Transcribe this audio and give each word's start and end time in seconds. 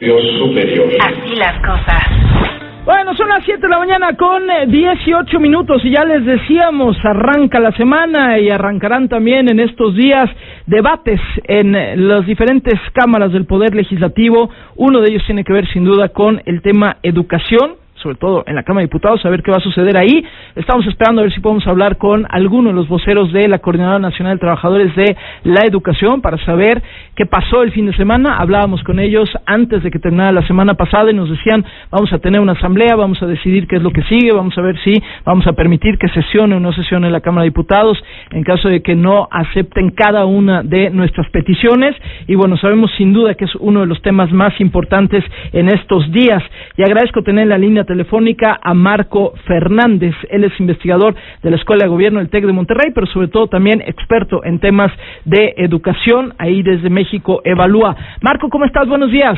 superior. 0.00 0.88
Así 1.00 1.36
las 1.36 1.60
cosas. 1.60 2.50
Bueno, 2.84 3.14
son 3.14 3.28
las 3.28 3.44
7 3.44 3.60
de 3.60 3.68
la 3.68 3.78
mañana 3.78 4.16
con 4.16 4.42
18 4.66 5.38
minutos 5.38 5.84
y 5.84 5.90
ya 5.90 6.04
les 6.04 6.24
decíamos, 6.24 6.96
arranca 7.04 7.60
la 7.60 7.72
semana 7.72 8.38
y 8.38 8.48
arrancarán 8.48 9.08
también 9.08 9.50
en 9.50 9.60
estos 9.60 9.94
días 9.94 10.30
debates 10.66 11.20
en 11.44 12.08
las 12.08 12.24
diferentes 12.24 12.74
cámaras 12.94 13.32
del 13.32 13.44
Poder 13.44 13.74
Legislativo. 13.74 14.50
Uno 14.76 15.00
de 15.00 15.10
ellos 15.10 15.22
tiene 15.26 15.44
que 15.44 15.52
ver 15.52 15.68
sin 15.68 15.84
duda 15.84 16.08
con 16.08 16.40
el 16.46 16.62
tema 16.62 16.96
educación 17.02 17.79
sobre 18.02 18.16
todo 18.16 18.44
en 18.46 18.54
la 18.54 18.62
Cámara 18.62 18.82
de 18.82 18.86
Diputados, 18.86 19.24
a 19.24 19.30
ver 19.30 19.42
qué 19.42 19.50
va 19.50 19.58
a 19.58 19.60
suceder 19.60 19.96
ahí. 19.96 20.24
Estamos 20.56 20.86
esperando 20.86 21.20
a 21.20 21.24
ver 21.24 21.32
si 21.32 21.40
podemos 21.40 21.66
hablar 21.66 21.96
con 21.96 22.26
alguno 22.28 22.70
de 22.70 22.74
los 22.74 22.88
voceros 22.88 23.32
de 23.32 23.48
la 23.48 23.58
Coordinadora 23.58 23.98
Nacional 23.98 24.36
de 24.36 24.40
Trabajadores 24.40 24.94
de 24.96 25.16
la 25.44 25.62
Educación 25.66 26.20
para 26.20 26.38
saber 26.44 26.82
qué 27.14 27.26
pasó 27.26 27.62
el 27.62 27.72
fin 27.72 27.86
de 27.86 27.94
semana. 27.94 28.38
Hablábamos 28.38 28.82
con 28.82 28.98
ellos 28.98 29.30
antes 29.46 29.82
de 29.82 29.90
que 29.90 29.98
terminara 29.98 30.32
la 30.32 30.46
semana 30.46 30.74
pasada 30.74 31.10
y 31.10 31.14
nos 31.14 31.30
decían, 31.30 31.64
vamos 31.90 32.12
a 32.12 32.18
tener 32.18 32.40
una 32.40 32.52
asamblea, 32.52 32.96
vamos 32.96 33.22
a 33.22 33.26
decidir 33.26 33.66
qué 33.66 33.76
es 33.76 33.82
lo 33.82 33.90
que 33.90 34.02
sigue, 34.02 34.32
vamos 34.32 34.56
a 34.56 34.62
ver 34.62 34.78
si 34.82 34.94
vamos 35.24 35.46
a 35.46 35.52
permitir 35.52 35.98
que 35.98 36.08
sesione 36.08 36.56
o 36.56 36.60
no 36.60 36.72
sesione 36.72 37.10
la 37.10 37.20
Cámara 37.20 37.42
de 37.42 37.50
Diputados 37.50 37.98
en 38.30 38.42
caso 38.44 38.68
de 38.68 38.82
que 38.82 38.94
no 38.94 39.28
acepten 39.30 39.90
cada 39.90 40.24
una 40.24 40.62
de 40.62 40.90
nuestras 40.90 41.28
peticiones. 41.30 41.94
Y 42.26 42.34
bueno, 42.34 42.56
sabemos 42.56 42.90
sin 42.96 43.12
duda 43.12 43.34
que 43.34 43.44
es 43.44 43.54
uno 43.56 43.80
de 43.80 43.86
los 43.86 44.00
temas 44.02 44.32
más 44.32 44.58
importantes 44.60 45.24
en 45.52 45.68
estos 45.68 46.10
días. 46.12 46.42
Y 46.76 46.82
agradezco 46.82 47.22
tener 47.22 47.46
la 47.46 47.58
línea 47.58 47.84
telefónica 47.90 48.56
a 48.62 48.72
Marco 48.72 49.32
Fernández. 49.48 50.14
Él 50.28 50.44
es 50.44 50.52
investigador 50.60 51.16
de 51.42 51.50
la 51.50 51.56
Escuela 51.56 51.84
de 51.84 51.90
Gobierno 51.90 52.20
del 52.20 52.30
TEC 52.30 52.46
de 52.46 52.52
Monterrey, 52.52 52.92
pero 52.94 53.08
sobre 53.08 53.26
todo 53.26 53.48
también 53.48 53.82
experto 53.84 54.44
en 54.44 54.60
temas 54.60 54.92
de 55.24 55.54
educación. 55.56 56.34
Ahí 56.38 56.62
desde 56.62 56.88
México 56.88 57.42
evalúa. 57.44 57.96
Marco, 58.22 58.48
¿cómo 58.48 58.64
estás? 58.64 58.86
Buenos 58.86 59.10
días. 59.10 59.36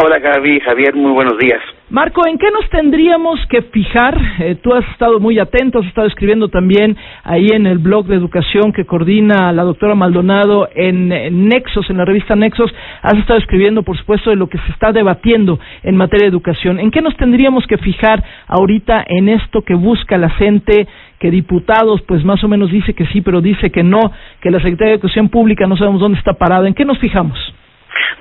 Hola 0.00 0.20
Gaby, 0.20 0.60
Javier, 0.60 0.94
muy 0.94 1.10
buenos 1.10 1.36
días. 1.38 1.60
Marco, 1.90 2.24
¿en 2.24 2.38
qué 2.38 2.52
nos 2.52 2.70
tendríamos 2.70 3.40
que 3.50 3.62
fijar? 3.62 4.16
Eh, 4.38 4.54
tú 4.62 4.72
has 4.72 4.88
estado 4.92 5.18
muy 5.18 5.40
atento, 5.40 5.80
has 5.80 5.86
estado 5.86 6.06
escribiendo 6.06 6.48
también 6.48 6.96
ahí 7.24 7.48
en 7.52 7.66
el 7.66 7.78
blog 7.78 8.06
de 8.06 8.14
educación 8.14 8.72
que 8.72 8.86
coordina 8.86 9.52
la 9.52 9.64
doctora 9.64 9.96
Maldonado 9.96 10.68
en, 10.72 11.08
Nexos, 11.48 11.90
en 11.90 11.96
la 11.96 12.04
revista 12.04 12.36
Nexos, 12.36 12.72
has 13.02 13.14
estado 13.14 13.40
escribiendo, 13.40 13.82
por 13.82 13.98
supuesto, 13.98 14.30
de 14.30 14.36
lo 14.36 14.48
que 14.48 14.58
se 14.58 14.70
está 14.70 14.92
debatiendo 14.92 15.58
en 15.82 15.96
materia 15.96 16.26
de 16.26 16.30
educación. 16.30 16.78
¿En 16.78 16.92
qué 16.92 17.02
nos 17.02 17.16
tendríamos 17.16 17.66
que 17.66 17.78
fijar 17.78 18.22
ahorita 18.46 19.04
en 19.04 19.28
esto 19.28 19.62
que 19.62 19.74
busca 19.74 20.16
la 20.16 20.30
gente, 20.30 20.86
que 21.18 21.32
diputados, 21.32 22.02
pues 22.02 22.24
más 22.24 22.44
o 22.44 22.48
menos 22.48 22.70
dice 22.70 22.94
que 22.94 23.06
sí, 23.06 23.20
pero 23.20 23.40
dice 23.40 23.72
que 23.72 23.82
no, 23.82 24.12
que 24.40 24.52
la 24.52 24.60
Secretaría 24.60 24.90
de 24.90 24.98
Educación 24.98 25.28
Pública 25.28 25.66
no 25.66 25.76
sabemos 25.76 26.00
dónde 26.00 26.18
está 26.18 26.34
parada? 26.34 26.68
¿En 26.68 26.74
qué 26.74 26.84
nos 26.84 27.00
fijamos? 27.00 27.36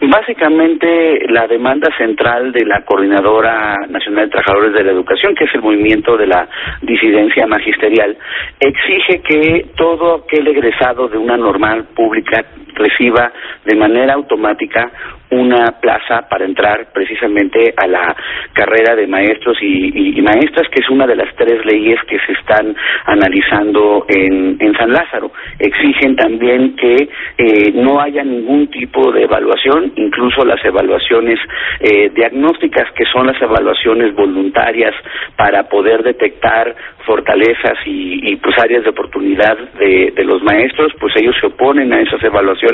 Básicamente, 0.01 1.27
la 1.29 1.47
demanda 1.47 1.89
central 1.97 2.51
de 2.51 2.65
la 2.65 2.81
Coordinadora 2.85 3.75
Nacional 3.89 4.25
de 4.25 4.31
Trabajadores 4.31 4.73
de 4.73 4.83
la 4.83 4.91
Educación, 4.91 5.35
que 5.35 5.45
es 5.45 5.55
el 5.55 5.61
movimiento 5.61 6.17
de 6.17 6.27
la 6.27 6.47
disidencia 6.81 7.47
magisterial, 7.47 8.17
exige 8.59 9.21
que 9.21 9.65
todo 9.75 10.23
aquel 10.23 10.47
egresado 10.47 11.07
de 11.07 11.17
una 11.17 11.37
normal 11.37 11.85
pública 11.95 12.45
reciba 12.77 13.31
de 13.65 13.75
manera 13.75 14.13
automática 14.13 14.91
una 15.29 15.73
plaza 15.81 16.27
para 16.29 16.45
entrar 16.45 16.87
precisamente 16.93 17.73
a 17.75 17.87
la 17.87 18.15
carrera 18.53 18.95
de 18.95 19.07
maestros 19.07 19.57
y, 19.61 20.21
maestras, 20.21 20.67
que 20.69 20.81
es 20.81 20.89
una 20.89 21.05
de 21.05 21.15
las 21.15 21.33
tres 21.35 21.65
leyes 21.65 21.99
que 22.07 22.17
se 22.25 22.33
están 22.33 22.75
analizando 23.05 24.05
en, 24.07 24.57
San 24.77 24.91
Lázaro. 24.91 25.31
Exigen 25.57 26.15
también 26.15 26.75
que 26.75 27.09
eh, 27.37 27.71
no 27.73 27.99
haya 27.99 28.23
ningún 28.23 28.67
tipo 28.67 29.11
de 29.11 29.23
evaluación, 29.23 29.91
incluso 29.95 30.45
las 30.45 30.63
evaluaciones 30.63 31.39
eh, 31.79 32.11
diagnósticas, 32.13 32.91
que 32.93 33.05
son 33.05 33.25
las 33.25 33.41
evaluaciones 33.41 34.13
voluntarias 34.13 34.93
para 35.35 35.63
poder 35.63 36.03
detectar 36.03 36.75
fortalezas 37.07 37.79
y, 37.85 38.35
pues 38.35 38.55
áreas 38.59 38.83
de 38.83 38.89
oportunidad 38.89 39.57
de, 39.79 40.11
de 40.15 40.23
los 40.25 40.43
maestros, 40.43 40.91
pues 40.99 41.13
ellos 41.15 41.35
se 41.39 41.47
oponen 41.47 41.91
a 41.93 42.01
esas 42.01 42.21
evaluaciones, 42.23 42.66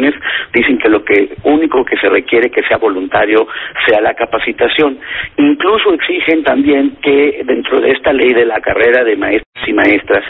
dicen 0.54 0.78
que 0.78 0.90
lo 0.90 1.04
que 1.04 1.30
único 1.44 1.84
que 1.86 1.98
se 1.98 2.10
requiere 2.10 2.50
que 2.50 2.64
sea 2.64 2.78
voluntario 2.78 3.48
sea 3.88 4.02
la 4.02 4.14
capacitación. 4.14 4.98
Incluso 5.38 5.94
exigen 5.94 6.44
también 6.44 6.98
que 7.02 7.42
dentro 7.46 7.82
de 7.82 7.92
esta 7.92 8.14
ley 8.14 8.30
de 8.34 8.46
la 8.46 8.60
carrera 8.62 9.04
de 9.04 9.16
maestros 9.16 9.44
y 9.68 9.74
maestras 9.74 10.24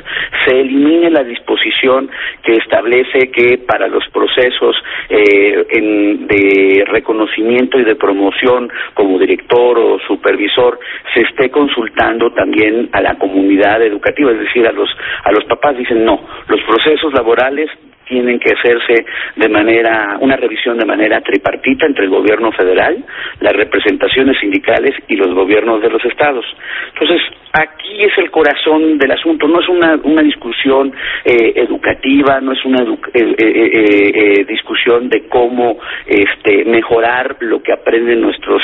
se 0.46 0.60
elimine 0.60 1.10
la 1.10 1.24
disposición 1.24 2.10
que 2.44 2.54
establece 2.54 3.32
que 3.32 3.58
para 3.60 3.88
los 3.88 4.04
procesos 4.10 4.76
eh, 5.10 5.66
de 5.70 6.84
reconocimiento 6.86 7.80
y 7.80 7.84
de 7.84 7.96
promoción 7.96 8.70
como 8.94 9.18
director 9.18 9.78
o 9.80 10.00
supervisor 10.08 10.80
se 11.14 11.22
esté 11.22 11.50
consultando 11.50 12.32
también 12.32 12.90
a 12.92 13.02
la 13.02 13.16
comunidad 13.16 13.82
educativa, 13.82 14.32
es 14.32 14.40
decir, 14.40 14.68
a 14.68 14.72
los 14.72 14.90
a 15.24 15.32
los 15.32 15.44
papás 15.46 15.78
dicen 15.78 16.04
no, 16.06 16.20
los 16.48 16.62
procesos 16.62 17.14
laborales 17.14 17.70
tienen 18.14 18.40
que 18.40 18.54
hacerse 18.54 19.06
de 19.36 19.50
manera, 19.50 20.18
una 20.22 20.36
revisión 20.36 20.78
de 20.78 20.86
manera 20.86 21.20
tripartita 21.22 21.88
entre 21.88 22.06
el 22.06 22.12
gobierno 22.12 22.52
federal, 22.52 23.04
las 23.40 23.54
representaciones 23.54 24.38
sindicales 24.40 24.92
y 25.08 25.16
los 25.16 25.34
gobiernos 25.34 25.82
de 25.82 25.90
los 25.90 26.06
estados. 26.06 26.46
Entonces, 26.94 27.22
aquí 27.54 28.04
es 28.04 28.16
el 28.20 28.30
corazón 28.30 29.00
del 29.00 29.12
asunto, 29.12 29.48
no 29.48 29.62
es 29.62 29.68
una, 29.68 29.96
una 30.04 30.22
discusión 30.22 30.94
eh, 31.26 31.54
educativa, 31.56 32.40
no 32.40 32.52
es 32.52 32.64
una 32.66 32.84
eh, 32.84 33.36
eh, 33.40 34.46
discusión 34.46 35.10
de 35.10 35.28
cómo 35.28 35.80
este, 36.06 36.66
mejorar 36.66 37.38
lo 37.40 37.64
que 37.64 37.74
aprenden 37.74 38.22
nuestros 38.22 38.62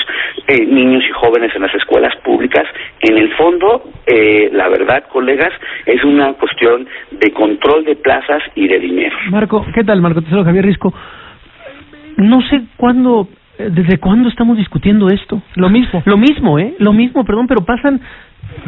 niños 0.47 1.03
y 1.07 1.11
jóvenes 1.11 1.55
en 1.55 1.63
las 1.63 1.73
escuelas 1.73 2.15
públicas. 2.17 2.65
En 3.01 3.17
el 3.17 3.33
fondo, 3.35 3.83
la 4.51 4.67
verdad, 4.67 5.05
colegas, 5.09 5.53
es 5.85 6.03
una 6.03 6.33
cuestión 6.33 6.87
de 7.19 7.31
control 7.31 7.83
de 7.85 7.95
plazas 7.95 8.41
y 8.55 8.67
de 8.67 8.79
dinero. 8.79 9.15
Marco, 9.29 9.65
¿qué 9.73 9.83
tal, 9.83 10.01
Marco? 10.01 10.21
Te 10.21 10.29
saludo 10.29 10.45
Javier 10.45 10.65
Risco. 10.65 10.93
No 12.17 12.41
sé 12.43 12.61
cuándo, 12.77 13.27
desde 13.57 13.97
cuándo 13.97 14.29
estamos 14.29 14.57
discutiendo 14.57 15.09
esto. 15.09 15.41
Lo 15.55 15.69
mismo. 15.69 16.01
Lo 16.05 16.17
mismo, 16.17 16.59
¿eh? 16.59 16.75
Lo 16.79 16.93
mismo, 16.93 17.25
perdón, 17.25 17.47
pero 17.47 17.65
pasan, 17.65 18.01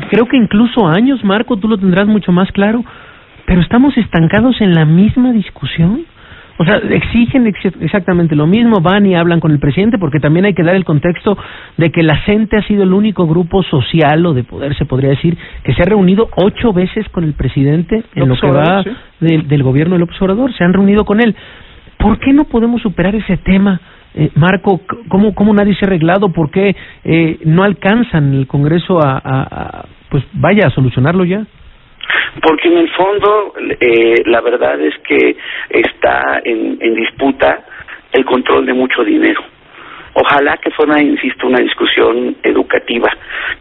creo 0.09 0.25
que 0.25 0.37
incluso 0.37 0.87
años, 0.87 1.23
Marco, 1.23 1.57
tú 1.57 1.67
lo 1.67 1.77
tendrás 1.77 2.07
mucho 2.07 2.31
más 2.31 2.51
claro, 2.51 2.83
pero 3.45 3.61
estamos 3.61 3.97
estancados 3.97 4.59
en 4.61 4.73
la 4.73 4.85
misma 4.85 5.31
discusión. 5.31 6.05
O 6.57 6.65
sea, 6.65 6.77
exigen 6.77 7.47
exactamente 7.47 8.35
lo 8.35 8.45
mismo, 8.45 8.81
van 8.81 9.05
y 9.05 9.15
hablan 9.15 9.39
con 9.39 9.51
el 9.51 9.59
presidente, 9.59 9.97
porque 9.97 10.19
también 10.19 10.45
hay 10.45 10.53
que 10.53 10.63
dar 10.63 10.75
el 10.75 10.85
contexto 10.85 11.37
de 11.77 11.91
que 11.91 12.03
la 12.03 12.23
CENTE 12.25 12.57
ha 12.57 12.67
sido 12.67 12.83
el 12.83 12.93
único 12.93 13.25
grupo 13.25 13.63
social 13.63 14.25
o 14.25 14.33
de 14.33 14.43
poder, 14.43 14.75
se 14.77 14.85
podría 14.85 15.09
decir, 15.11 15.37
que 15.63 15.73
se 15.73 15.81
ha 15.81 15.85
reunido 15.85 16.29
ocho 16.35 16.73
veces 16.73 17.07
con 17.09 17.23
el 17.23 17.33
presidente 17.33 18.03
en 18.15 18.29
lo 18.29 18.35
que 18.35 18.51
va 18.51 18.83
del, 19.19 19.63
gobierno 19.63 19.95
del 19.95 20.03
observador, 20.03 20.53
se 20.53 20.63
han 20.63 20.73
reunido 20.73 21.05
con 21.05 21.21
él. 21.21 21.35
¿Por 21.97 22.19
qué 22.19 22.33
no 22.33 22.45
podemos 22.45 22.81
superar 22.81 23.15
ese 23.15 23.37
tema? 23.37 23.79
Eh, 24.13 24.29
Marco, 24.35 24.81
¿cómo, 25.07 25.33
¿cómo 25.33 25.53
nadie 25.53 25.73
se 25.75 25.85
ha 25.85 25.87
arreglado? 25.87 26.29
¿Por 26.33 26.51
qué 26.51 26.75
eh, 27.03 27.39
no 27.45 27.63
alcanzan 27.63 28.33
el 28.33 28.45
Congreso 28.47 28.99
a, 29.01 29.85
pues 30.09 30.23
vaya, 30.33 30.67
a 30.67 30.71
solucionarlo 30.71 31.23
ya? 31.23 31.45
Porque 32.41 32.67
en 32.67 32.77
el 32.77 32.89
fondo 32.91 33.53
eh, 33.79 34.15
la 34.25 34.41
verdad 34.41 34.79
es 34.81 34.97
que 34.99 35.35
está 35.69 36.41
en, 36.43 36.77
en 36.79 36.95
disputa 36.95 37.65
el 38.13 38.25
control 38.25 38.65
de 38.65 38.73
mucho 38.73 39.03
dinero. 39.03 39.41
Ojalá 40.13 40.57
que 40.57 40.71
fuera, 40.71 41.01
insisto, 41.01 41.47
una 41.47 41.59
discusión 41.59 42.35
educativa 42.43 43.09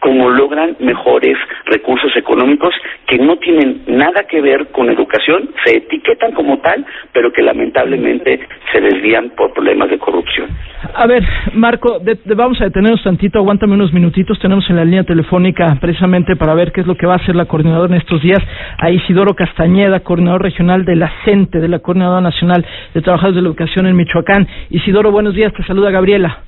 como 0.00 0.30
logran 0.30 0.76
mejores 0.80 1.36
recursos 1.66 2.14
económicos 2.16 2.74
que 3.06 3.18
no 3.18 3.36
tienen 3.36 3.82
nada 3.86 4.24
que 4.28 4.40
ver 4.40 4.68
con 4.68 4.88
educación, 4.90 5.50
se 5.64 5.78
etiquetan 5.78 6.32
como 6.32 6.58
tal, 6.58 6.84
pero 7.12 7.32
que 7.32 7.42
lamentablemente 7.42 8.40
se 8.72 8.80
desvían 8.80 9.30
por 9.30 9.52
problemas 9.52 9.90
de 9.90 9.98
corrupción. 9.98 10.48
A 10.94 11.06
ver, 11.06 11.22
Marco, 11.54 12.00
vamos 12.36 12.60
a 12.60 12.64
detenernos 12.64 13.02
tantito, 13.02 13.38
aguántame 13.38 13.74
unos 13.74 13.92
minutitos, 13.92 14.38
tenemos 14.38 14.68
en 14.70 14.76
la 14.76 14.84
línea 14.84 15.04
telefónica 15.04 15.76
precisamente 15.80 16.36
para 16.36 16.54
ver 16.54 16.72
qué 16.72 16.82
es 16.82 16.86
lo 16.86 16.96
que 16.96 17.06
va 17.06 17.14
a 17.14 17.16
hacer 17.16 17.34
la 17.34 17.46
coordinadora 17.46 17.94
en 17.94 18.00
estos 18.00 18.22
días, 18.22 18.38
a 18.78 18.90
Isidoro 18.90 19.34
Castañeda, 19.34 20.00
coordinador 20.00 20.42
regional 20.42 20.84
de 20.84 20.96
la 20.96 21.10
CENTE, 21.24 21.58
de 21.58 21.68
la 21.68 21.80
Coordinadora 21.80 22.20
Nacional 22.20 22.64
de 22.94 23.02
Trabajadores 23.02 23.36
de 23.36 23.42
la 23.42 23.48
Educación 23.48 23.86
en 23.86 23.96
Michoacán. 23.96 24.46
Isidoro, 24.70 25.10
buenos 25.10 25.34
días, 25.34 25.52
te 25.52 25.64
saluda 25.64 25.90
Gabriela. 25.90 26.42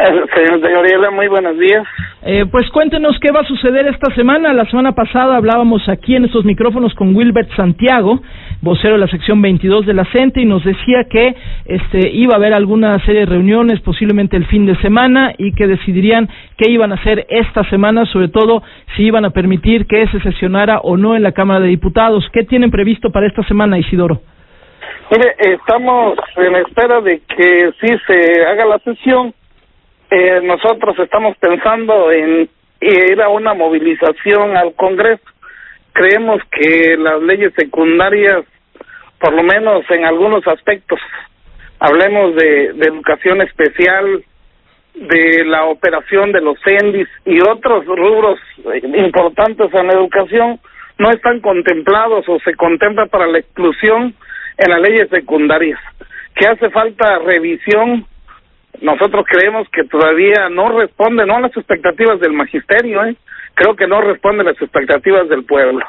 Eh, 0.00 0.22
señor 0.32 1.12
muy 1.12 1.26
buenos 1.26 1.58
días. 1.58 1.84
Eh, 2.22 2.44
pues 2.50 2.70
cuéntenos 2.70 3.18
qué 3.20 3.32
va 3.32 3.40
a 3.40 3.44
suceder 3.44 3.88
esta 3.88 4.14
semana. 4.14 4.52
La 4.52 4.64
semana 4.66 4.92
pasada 4.92 5.36
hablábamos 5.36 5.88
aquí 5.88 6.14
en 6.14 6.24
estos 6.24 6.44
micrófonos 6.44 6.94
con 6.94 7.16
Wilbert 7.16 7.50
Santiago, 7.56 8.20
vocero 8.60 8.92
de 8.92 9.00
la 9.00 9.08
sección 9.08 9.42
22 9.42 9.86
de 9.86 9.94
la 9.94 10.04
CENTE, 10.04 10.42
y 10.42 10.44
nos 10.44 10.64
decía 10.64 11.04
que 11.10 11.34
este, 11.64 12.10
iba 12.10 12.34
a 12.34 12.36
haber 12.36 12.54
alguna 12.54 13.04
serie 13.04 13.20
de 13.20 13.26
reuniones, 13.26 13.80
posiblemente 13.80 14.36
el 14.36 14.46
fin 14.46 14.66
de 14.66 14.76
semana, 14.76 15.32
y 15.36 15.52
que 15.52 15.66
decidirían 15.66 16.28
qué 16.56 16.70
iban 16.70 16.92
a 16.92 16.94
hacer 16.94 17.26
esta 17.28 17.64
semana, 17.64 18.06
sobre 18.06 18.28
todo 18.28 18.62
si 18.94 19.02
iban 19.02 19.24
a 19.24 19.30
permitir 19.30 19.86
que 19.86 20.06
se 20.08 20.20
sesionara 20.20 20.78
o 20.78 20.96
no 20.96 21.16
en 21.16 21.24
la 21.24 21.32
Cámara 21.32 21.60
de 21.60 21.68
Diputados. 21.68 22.24
¿Qué 22.32 22.44
tienen 22.44 22.70
previsto 22.70 23.10
para 23.10 23.26
esta 23.26 23.42
semana, 23.44 23.78
Isidoro? 23.78 24.20
Mire, 25.10 25.34
estamos 25.38 26.18
en 26.36 26.54
espera 26.56 27.00
de 27.00 27.20
que 27.36 27.72
sí 27.80 27.96
se 28.06 28.46
haga 28.46 28.64
la 28.66 28.78
sesión 28.80 29.32
eh, 30.10 30.40
nosotros 30.42 30.98
estamos 30.98 31.36
pensando 31.38 32.10
en 32.10 32.48
ir 32.80 33.22
a 33.22 33.28
una 33.28 33.54
movilización 33.54 34.56
al 34.56 34.74
Congreso. 34.74 35.24
Creemos 35.92 36.40
que 36.50 36.96
las 36.96 37.20
leyes 37.22 37.52
secundarias, 37.56 38.44
por 39.20 39.34
lo 39.34 39.42
menos 39.42 39.84
en 39.90 40.04
algunos 40.04 40.46
aspectos, 40.46 40.98
hablemos 41.80 42.34
de, 42.36 42.66
educación 42.66 43.42
especial, 43.42 44.24
de 44.94 45.44
la 45.44 45.66
operación 45.66 46.32
de 46.32 46.40
los 46.40 46.58
CENDIS 46.64 47.08
y 47.24 47.40
otros 47.40 47.84
rubros 47.84 48.40
importantes 48.82 49.72
en 49.72 49.86
la 49.86 49.92
educación, 49.92 50.58
no 50.98 51.10
están 51.10 51.40
contemplados 51.40 52.28
o 52.28 52.38
se 52.40 52.54
contempla 52.54 53.06
para 53.06 53.26
la 53.26 53.38
exclusión 53.38 54.14
en 54.56 54.70
las 54.70 54.80
leyes 54.80 55.08
secundarias, 55.10 55.78
que 56.34 56.46
hace 56.46 56.70
falta 56.70 57.18
revisión 57.18 58.06
nosotros 58.82 59.24
creemos 59.26 59.68
que 59.70 59.84
todavía 59.84 60.48
no 60.50 60.68
responde 60.78 61.26
no 61.26 61.36
a 61.36 61.40
las 61.40 61.56
expectativas 61.56 62.20
del 62.20 62.32
magisterio, 62.32 63.04
¿eh? 63.04 63.16
creo 63.54 63.74
que 63.76 63.86
no 63.86 64.00
responde 64.00 64.42
a 64.42 64.44
las 64.52 64.60
expectativas 64.62 65.28
del 65.28 65.44
pueblo. 65.44 65.84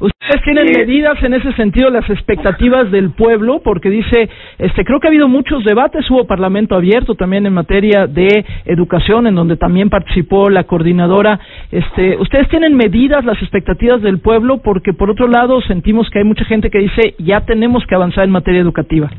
¿Ustedes 0.00 0.42
tienen 0.42 0.66
medidas 0.76 1.22
en 1.22 1.34
ese 1.34 1.52
sentido, 1.52 1.88
las 1.88 2.08
expectativas 2.10 2.90
del 2.90 3.10
pueblo? 3.12 3.60
Porque 3.62 3.90
dice, 3.90 4.28
este, 4.58 4.84
creo 4.84 4.98
que 4.98 5.06
ha 5.06 5.10
habido 5.10 5.28
muchos 5.28 5.64
debates, 5.64 6.10
hubo 6.10 6.26
parlamento 6.26 6.74
abierto 6.74 7.14
también 7.14 7.46
en 7.46 7.54
materia 7.54 8.06
de 8.08 8.44
educación, 8.64 9.28
en 9.28 9.36
donde 9.36 9.56
también 9.56 9.90
participó 9.90 10.50
la 10.50 10.64
coordinadora. 10.64 11.38
Este, 11.70 12.16
¿Ustedes 12.18 12.48
tienen 12.48 12.76
medidas, 12.76 13.24
las 13.24 13.40
expectativas 13.40 14.02
del 14.02 14.18
pueblo? 14.18 14.58
Porque 14.58 14.92
por 14.92 15.10
otro 15.10 15.28
lado 15.28 15.60
sentimos 15.62 16.10
que 16.10 16.18
hay 16.18 16.24
mucha 16.24 16.44
gente 16.44 16.70
que 16.70 16.80
dice, 16.80 17.14
ya 17.18 17.42
tenemos 17.42 17.86
que 17.86 17.94
avanzar 17.94 18.24
en 18.24 18.30
materia 18.30 18.60
educativa. 18.60 19.10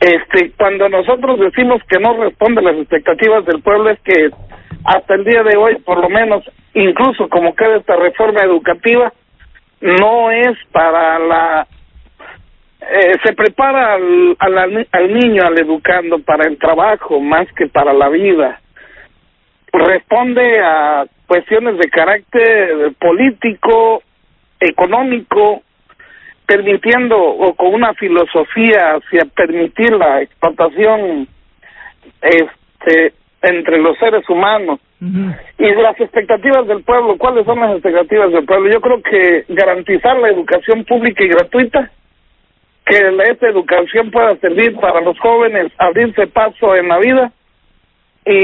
Este, 0.00 0.52
cuando 0.56 0.88
nosotros 0.88 1.38
decimos 1.38 1.82
que 1.88 1.98
no 1.98 2.16
responde 2.16 2.60
a 2.60 2.72
las 2.72 2.76
expectativas 2.76 3.44
del 3.44 3.60
pueblo 3.60 3.90
es 3.90 4.00
que 4.00 4.30
hasta 4.84 5.14
el 5.14 5.24
día 5.24 5.42
de 5.42 5.56
hoy, 5.58 5.76
por 5.76 6.00
lo 6.00 6.08
menos, 6.08 6.42
incluso 6.72 7.28
como 7.28 7.54
queda 7.54 7.76
esta 7.76 7.96
reforma 7.96 8.40
educativa, 8.40 9.12
no 9.82 10.30
es 10.30 10.56
para 10.72 11.18
la 11.18 11.66
eh, 12.80 13.12
se 13.22 13.34
prepara 13.34 13.94
al, 13.94 14.36
al, 14.38 14.88
al 14.90 15.14
niño, 15.14 15.42
al 15.44 15.58
educando, 15.58 16.18
para 16.20 16.48
el 16.48 16.56
trabajo 16.58 17.20
más 17.20 17.46
que 17.52 17.66
para 17.66 17.92
la 17.92 18.08
vida. 18.08 18.58
Responde 19.70 20.60
a 20.60 21.04
cuestiones 21.26 21.76
de 21.78 21.90
carácter 21.90 22.92
político, 22.98 24.02
económico, 24.58 25.62
permitiendo 26.50 27.16
o 27.16 27.54
con 27.54 27.72
una 27.72 27.94
filosofía 27.94 28.96
hacia 28.96 29.24
permitir 29.36 29.92
la 29.92 30.20
explotación 30.20 31.28
este 32.20 33.14
entre 33.42 33.78
los 33.78 33.96
seres 33.98 34.28
humanos. 34.28 34.80
Y 35.00 35.74
las 35.76 35.98
expectativas 36.00 36.66
del 36.66 36.82
pueblo 36.82 37.16
cuáles 37.18 37.46
son 37.46 37.60
las 37.60 37.70
expectativas 37.74 38.32
del 38.32 38.44
pueblo 38.44 38.68
yo 38.68 38.80
creo 38.80 39.00
que 39.00 39.44
garantizar 39.48 40.18
la 40.18 40.28
educación 40.28 40.84
pública 40.84 41.24
y 41.24 41.28
gratuita 41.28 41.88
que 42.84 42.96
esta 43.30 43.48
educación 43.48 44.10
pueda 44.10 44.36
servir 44.38 44.74
para 44.80 45.00
los 45.00 45.18
jóvenes 45.20 45.70
abrirse 45.78 46.26
paso 46.26 46.74
en 46.74 46.88
la 46.88 46.98
vida 46.98 47.32